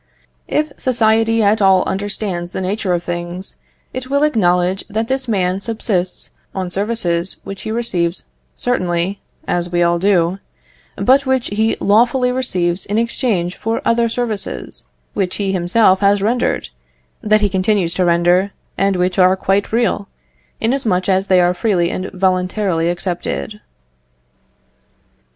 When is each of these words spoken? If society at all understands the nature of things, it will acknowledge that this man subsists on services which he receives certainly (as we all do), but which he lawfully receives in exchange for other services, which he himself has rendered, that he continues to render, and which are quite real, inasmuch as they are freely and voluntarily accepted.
If 0.47 0.71
society 0.79 1.43
at 1.43 1.61
all 1.61 1.83
understands 1.83 2.53
the 2.53 2.61
nature 2.61 2.91
of 2.95 3.03
things, 3.03 3.55
it 3.93 4.09
will 4.09 4.23
acknowledge 4.23 4.83
that 4.89 5.07
this 5.07 5.27
man 5.27 5.59
subsists 5.59 6.31
on 6.55 6.71
services 6.71 7.37
which 7.43 7.61
he 7.61 7.71
receives 7.71 8.25
certainly 8.55 9.21
(as 9.47 9.69
we 9.71 9.83
all 9.83 9.99
do), 9.99 10.39
but 10.95 11.27
which 11.27 11.49
he 11.49 11.77
lawfully 11.79 12.31
receives 12.31 12.87
in 12.87 12.97
exchange 12.97 13.55
for 13.57 13.79
other 13.85 14.09
services, 14.09 14.87
which 15.13 15.35
he 15.35 15.51
himself 15.51 15.99
has 15.99 16.23
rendered, 16.23 16.69
that 17.21 17.41
he 17.41 17.47
continues 17.47 17.93
to 17.93 18.03
render, 18.03 18.53
and 18.79 18.95
which 18.95 19.19
are 19.19 19.35
quite 19.35 19.71
real, 19.71 20.07
inasmuch 20.59 21.09
as 21.09 21.27
they 21.27 21.39
are 21.39 21.53
freely 21.53 21.91
and 21.91 22.09
voluntarily 22.11 22.89
accepted. 22.89 23.61